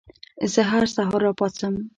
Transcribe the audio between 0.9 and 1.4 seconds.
سهار